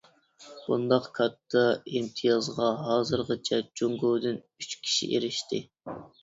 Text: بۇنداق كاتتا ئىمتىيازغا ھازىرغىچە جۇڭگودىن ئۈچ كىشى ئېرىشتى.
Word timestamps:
بۇنداق 0.67 1.09
كاتتا 1.17 1.61
ئىمتىيازغا 1.91 2.69
ھازىرغىچە 2.87 3.61
جۇڭگودىن 3.81 4.41
ئۈچ 4.63 4.75
كىشى 4.87 5.11
ئېرىشتى. 5.13 5.63